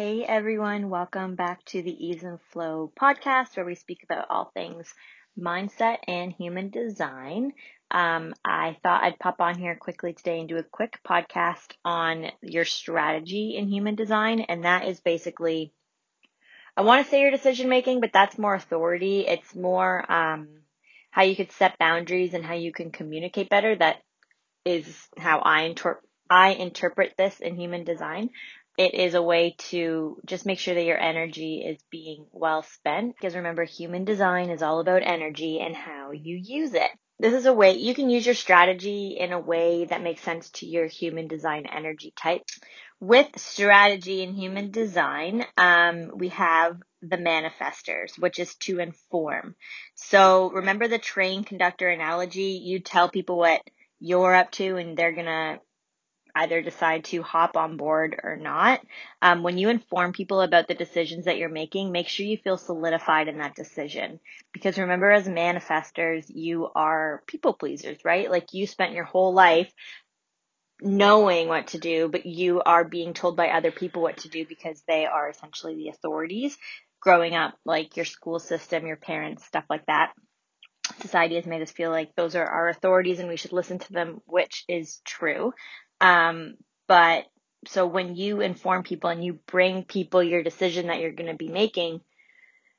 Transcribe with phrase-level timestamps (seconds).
[0.00, 4.50] Hey everyone, welcome back to the Ease and Flow podcast where we speak about all
[4.54, 4.94] things
[5.38, 7.52] mindset and human design.
[7.90, 12.30] Um, I thought I'd pop on here quickly today and do a quick podcast on
[12.40, 15.74] your strategy in human design, and that is basically,
[16.78, 19.26] I want to say your decision making, but that's more authority.
[19.26, 20.48] It's more um,
[21.10, 23.76] how you could set boundaries and how you can communicate better.
[23.76, 23.98] That
[24.64, 24.86] is
[25.18, 28.30] how I interpret I interpret this in human design
[28.78, 33.14] it is a way to just make sure that your energy is being well spent.
[33.14, 36.90] Because remember, human design is all about energy and how you use it.
[37.18, 40.48] This is a way you can use your strategy in a way that makes sense
[40.52, 42.42] to your human design energy type.
[42.98, 49.54] With strategy in human design, um, we have the manifestors, which is to inform.
[49.94, 52.60] So remember the train conductor analogy?
[52.62, 53.60] You tell people what
[53.98, 55.60] you're up to and they're gonna
[56.34, 58.80] either decide to hop on board or not.
[59.22, 62.56] Um, when you inform people about the decisions that you're making, make sure you feel
[62.56, 64.20] solidified in that decision.
[64.52, 68.30] Because remember, as manifestors, you are people pleasers, right?
[68.30, 69.72] Like you spent your whole life
[70.82, 74.46] knowing what to do, but you are being told by other people what to do
[74.46, 76.56] because they are essentially the authorities
[77.00, 80.12] growing up, like your school system, your parents, stuff like that
[81.00, 83.92] society has made us feel like those are our authorities and we should listen to
[83.92, 85.52] them, which is true.
[86.00, 86.54] Um,
[86.88, 87.26] but
[87.66, 91.36] so when you inform people and you bring people your decision that you're going to
[91.36, 92.00] be making,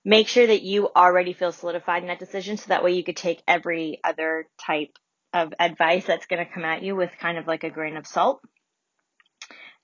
[0.04, 3.18] make sure that you already feel solidified in that decision so that way you could
[3.18, 4.98] take every other type
[5.34, 8.08] of advice that's going to come at you with kind of like a grain of
[8.08, 8.42] salt.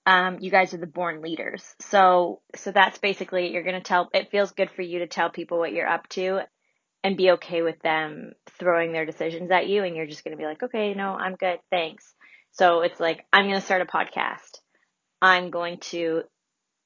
[0.05, 1.63] Um, you guys are the born leaders.
[1.79, 5.29] So, so that's basically, you're going to tell, it feels good for you to tell
[5.29, 6.41] people what you're up to
[7.03, 10.41] and be okay with them throwing their decisions at you and you're just going to
[10.41, 11.59] be like, okay, no, I'm good.
[11.69, 12.13] Thanks.
[12.51, 14.59] So it's like, I'm going to start a podcast.
[15.21, 16.23] I'm going to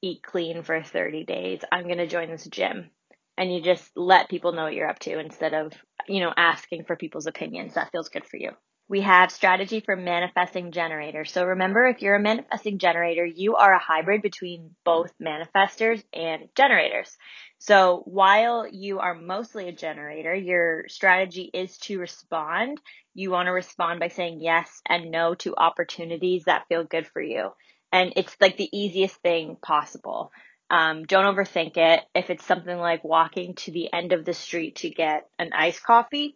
[0.02, 1.62] eat clean for 30 days.
[1.72, 2.90] I'm going to join this gym.
[3.38, 5.74] And you just let people know what you're up to instead of,
[6.08, 7.76] you know, asking for people's opinions.
[7.76, 8.52] That feels good for you.
[8.92, 11.24] We have strategy for manifesting generator.
[11.24, 16.50] So remember, if you're a manifesting generator, you are a hybrid between both manifestors and
[16.58, 17.16] generators.
[17.58, 22.82] So while you are mostly a generator, your strategy is to respond.
[23.14, 27.22] You want to respond by saying yes and no to opportunities that feel good for
[27.22, 27.52] you.
[27.94, 30.34] And it's like the easiest thing possible.
[30.70, 32.04] Um, don't overthink it.
[32.14, 35.82] If it's something like walking to the end of the street to get an iced
[35.82, 36.36] coffee,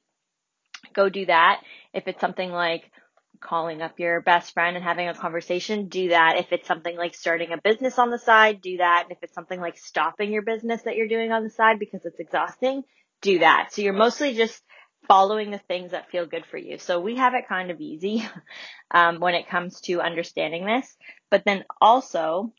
[0.93, 1.61] go do that.
[1.93, 2.91] If it's something like
[3.39, 6.37] calling up your best friend and having a conversation, do that.
[6.37, 9.03] If it's something like starting a business on the side, do that.
[9.03, 12.01] And if it's something like stopping your business that you're doing on the side because
[12.05, 12.83] it's exhausting,
[13.21, 13.69] do that.
[13.71, 14.61] So you're mostly just
[15.07, 16.77] following the things that feel good for you.
[16.77, 18.27] So we have it kind of easy
[18.91, 20.95] um, when it comes to understanding this.
[21.29, 22.53] But then also,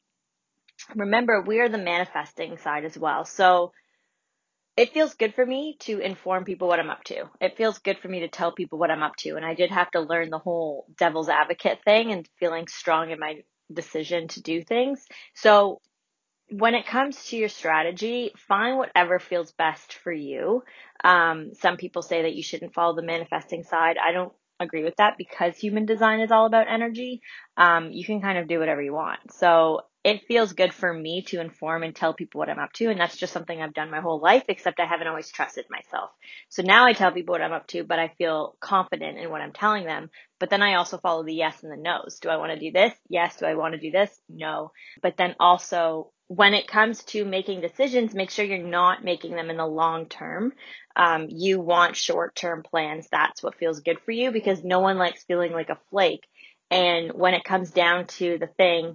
[0.95, 3.25] remember, we are the manifesting side as well.
[3.25, 3.73] So
[4.77, 7.25] it feels good for me to inform people what I'm up to.
[7.41, 9.37] It feels good for me to tell people what I'm up to.
[9.37, 13.19] And I did have to learn the whole devil's advocate thing and feeling strong in
[13.19, 13.43] my
[13.73, 15.07] decision to do things.
[15.35, 15.81] So
[16.51, 20.63] when it comes to your strategy, find whatever feels best for you.
[21.03, 23.97] Um, some people say that you shouldn't follow the manifesting side.
[23.99, 27.21] I don't agree with that because human design is all about energy.
[27.57, 29.33] Um, you can kind of do whatever you want.
[29.33, 32.89] So it feels good for me to inform and tell people what I'm up to.
[32.91, 36.11] And that's just something I've done my whole life, except I haven't always trusted myself.
[36.49, 39.41] So now I tell people what I'm up to, but I feel confident in what
[39.41, 40.11] I'm telling them.
[40.39, 42.21] But then I also follow the yes and the no's.
[42.21, 42.95] Do I want to do this?
[43.09, 43.35] Yes.
[43.35, 44.17] Do I want to do this?
[44.29, 44.71] No.
[45.03, 49.51] But then also when it comes to making decisions, make sure you're not making them
[49.51, 50.53] in the long term.
[50.95, 53.09] Um, you want short term plans.
[53.11, 56.23] That's what feels good for you because no one likes feeling like a flake.
[56.71, 58.95] And when it comes down to the thing,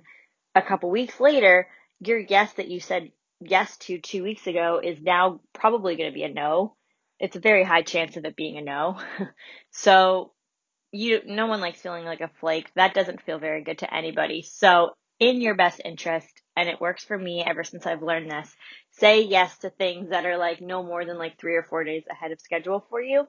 [0.56, 1.68] a couple weeks later,
[2.00, 6.14] your yes that you said yes to two weeks ago is now probably going to
[6.14, 6.76] be a no.
[7.20, 9.00] It's a very high chance of it being a no.
[9.72, 10.32] so
[10.92, 12.70] you, no one likes feeling like a flake.
[12.76, 14.42] That doesn't feel very good to anybody.
[14.42, 18.54] So in your best interest, and it works for me ever since I've learned this,
[18.92, 22.04] say yes to things that are like no more than like three or four days
[22.09, 23.28] ahead of schedule for you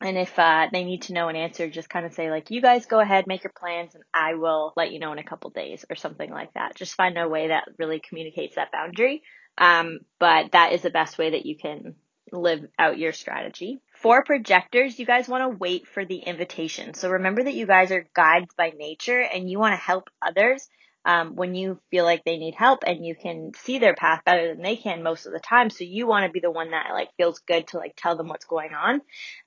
[0.00, 2.62] and if uh, they need to know an answer, just kind of say like, "You
[2.62, 5.50] guys go ahead, make your plans, and I will let you know in a couple
[5.50, 6.74] days," or something like that.
[6.74, 9.22] Just find a way that really communicates that boundary.
[9.58, 11.96] Um, but that is the best way that you can
[12.32, 13.80] live out your strategy.
[13.94, 16.94] For projectors, you guys want to wait for the invitation.
[16.94, 20.66] So remember that you guys are guides by nature, and you want to help others
[21.04, 24.48] um, when you feel like they need help and you can see their path better
[24.48, 25.70] than they can most of the time.
[25.70, 28.28] So you want to be the one that like feels good to like tell them
[28.28, 29.00] what's going on.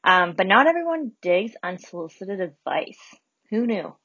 [0.03, 2.99] Um, but not everyone digs unsolicited advice.
[3.49, 3.95] Who knew?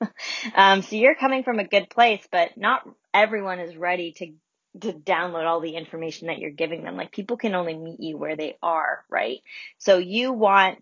[0.54, 4.32] um, so you're coming from a good place, but not everyone is ready to
[4.80, 6.96] to download all the information that you're giving them.
[6.96, 9.38] Like people can only meet you where they are, right?
[9.78, 10.78] So you want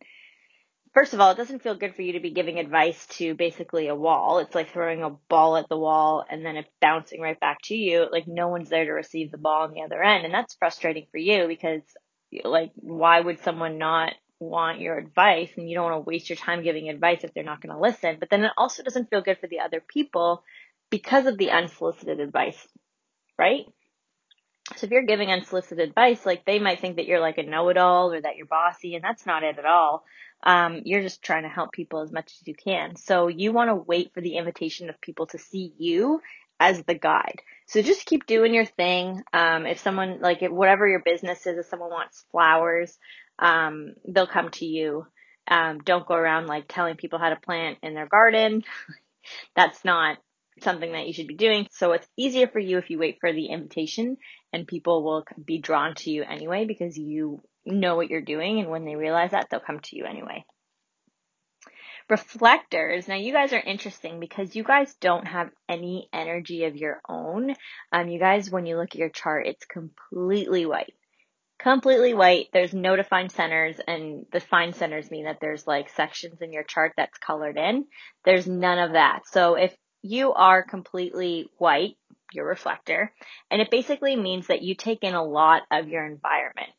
[0.95, 3.89] first of all, it doesn't feel good for you to be giving advice to basically
[3.89, 4.39] a wall.
[4.39, 7.75] It's like throwing a ball at the wall and then it bouncing right back to
[7.75, 8.07] you.
[8.11, 10.25] Like no one's there to receive the ball on the other end.
[10.25, 11.83] And that's frustrating for you because
[12.45, 16.37] like why would someone not want your advice and you don't want to waste your
[16.37, 18.17] time giving advice if they're not going to listen.
[18.19, 20.43] But then it also doesn't feel good for the other people
[20.91, 22.59] because of the unsolicited advice,
[23.39, 23.65] right?
[24.77, 28.13] So if you're giving unsolicited advice, like they might think that you're like a know-it-all
[28.13, 30.05] or that you're bossy, and that's not it at all.
[30.43, 32.97] Um, you're just trying to help people as much as you can.
[32.97, 36.21] So you want to wait for the invitation of people to see you
[36.59, 37.43] as the guide.
[37.67, 39.23] So just keep doing your thing.
[39.33, 42.97] Um, if someone like whatever your business is, if someone wants flowers,
[43.39, 45.07] um, they'll come to you.
[45.49, 48.63] Um, don't go around like telling people how to plant in their garden.
[49.57, 50.19] That's not
[50.61, 51.67] something that you should be doing.
[51.73, 54.17] So it's easier for you if you wait for the invitation
[54.53, 58.59] and people will be drawn to you anyway because you know what you're doing.
[58.61, 60.45] And when they realize that, they'll come to you anyway.
[62.09, 63.09] Reflectors.
[63.09, 67.55] Now you guys are interesting because you guys don't have any energy of your own.
[67.93, 70.95] Um, you guys, when you look at your chart, it's completely white
[71.63, 72.49] completely white.
[72.53, 76.65] There's no defined centers, and the defined centers mean that there's like sections in your
[76.65, 77.87] chart that's colored in.
[78.25, 79.21] There's none of that.
[79.31, 81.97] So if you are completely white,
[82.33, 83.13] your reflector,
[83.51, 86.71] and it basically means that you take in a lot of your environment.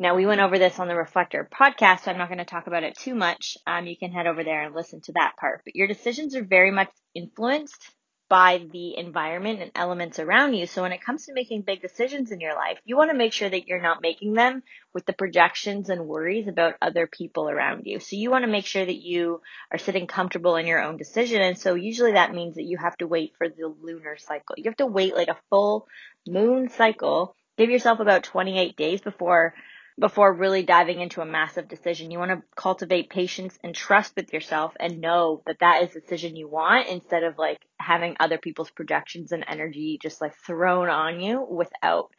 [0.00, 2.04] Now, we went over this on the Reflector podcast.
[2.04, 3.58] So I'm not going to talk about it too much.
[3.66, 5.60] Um, you can head over there and listen to that part.
[5.62, 7.86] But your decisions are very much influenced
[8.30, 10.66] by the environment and elements around you.
[10.66, 13.34] So when it comes to making big decisions in your life, you want to make
[13.34, 14.62] sure that you're not making them
[14.94, 18.00] with the projections and worries about other people around you.
[18.00, 21.42] So you want to make sure that you are sitting comfortable in your own decision.
[21.42, 24.54] And so usually that means that you have to wait for the lunar cycle.
[24.56, 25.88] You have to wait like a full
[26.26, 27.36] moon cycle.
[27.58, 29.52] Give yourself about 28 days before
[30.00, 32.10] before really diving into a massive decision.
[32.10, 36.00] You want to cultivate patience and trust with yourself and know that that is the
[36.00, 40.88] decision you want instead of like having other people's projections and energy just like thrown
[40.88, 42.10] on you without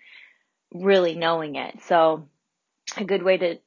[0.71, 1.81] really knowing it.
[1.87, 2.29] So
[2.97, 3.57] a good way to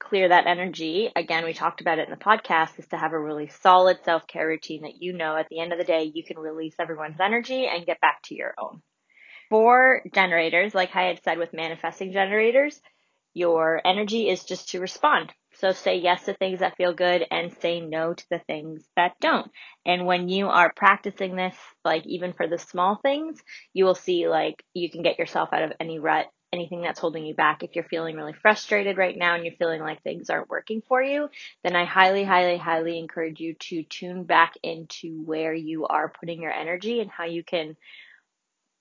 [0.00, 3.20] clear that energy, again, we talked about it in the podcast, is to have a
[3.20, 6.24] really solid self care routine that you know at the end of the day you
[6.24, 8.82] can release everyone's energy and get back to your own.
[9.48, 12.80] For generators, like I had said with manifesting generators,
[13.34, 15.32] your energy is just to respond.
[15.54, 19.12] So say yes to things that feel good and say no to the things that
[19.20, 19.50] don't.
[19.84, 23.40] And when you are practicing this, like even for the small things,
[23.72, 27.26] you will see like you can get yourself out of any rut, anything that's holding
[27.26, 27.62] you back.
[27.62, 31.02] If you're feeling really frustrated right now and you're feeling like things aren't working for
[31.02, 31.28] you,
[31.62, 36.40] then I highly, highly, highly encourage you to tune back into where you are putting
[36.42, 37.76] your energy and how you can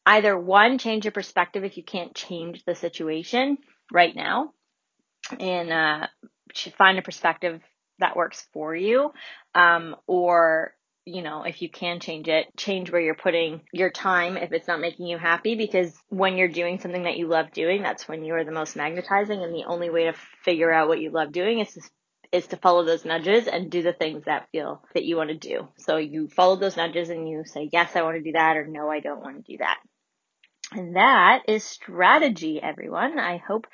[0.05, 3.57] either one, change your perspective if you can't change the situation
[3.91, 4.51] right now
[5.39, 6.07] and uh,
[6.77, 7.61] find a perspective
[7.99, 9.11] that works for you
[9.55, 10.73] um, or
[11.05, 14.67] you know if you can change it change where you're putting your time if it's
[14.67, 18.23] not making you happy because when you're doing something that you love doing that's when
[18.23, 20.13] you are the most magnetizing and the only way to
[20.43, 21.81] figure out what you love doing is to
[22.31, 25.37] is to follow those nudges and do the things that feel that you want to
[25.37, 25.67] do.
[25.77, 28.67] So you follow those nudges and you say, yes, I want to do that or
[28.67, 29.77] no, I don't want to do that.
[30.71, 33.17] And that is strategy, everyone.
[33.17, 33.65] I hope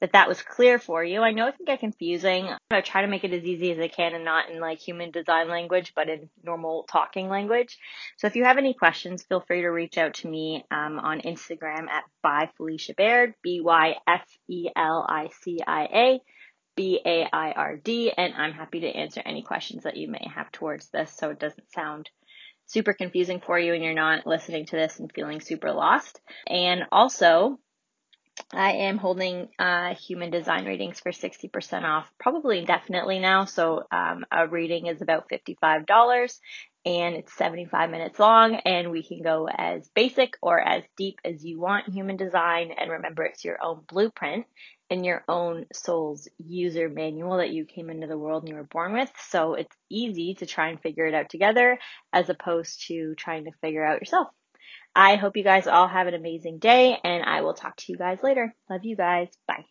[0.00, 1.20] that that was clear for you.
[1.20, 2.48] I know it can get confusing.
[2.72, 5.12] I try to make it as easy as I can and not in like human
[5.12, 7.78] design language, but in normal talking language.
[8.16, 11.20] So if you have any questions, feel free to reach out to me um, on
[11.20, 16.20] Instagram at by Felicia Baird, B Y F E L I C I A.
[16.76, 20.30] B A I R D, and I'm happy to answer any questions that you may
[20.34, 22.08] have towards this so it doesn't sound
[22.70, 26.20] super confusing for you and you're not listening to this and feeling super lost.
[26.46, 27.58] And also,
[28.52, 33.44] I am holding uh, human design readings for 60% off, probably indefinitely now.
[33.44, 36.38] So um, a reading is about $55
[36.86, 41.44] and it's 75 minutes long and we can go as basic or as deep as
[41.44, 42.70] you want human design.
[42.76, 44.46] And remember, it's your own blueprint
[44.90, 48.64] and your own soul's user manual that you came into the world and you were
[48.64, 49.10] born with.
[49.28, 51.78] So it's easy to try and figure it out together
[52.12, 54.28] as opposed to trying to figure out yourself.
[54.94, 57.96] I hope you guys all have an amazing day and I will talk to you
[57.96, 58.54] guys later.
[58.68, 59.28] Love you guys.
[59.46, 59.64] Bye.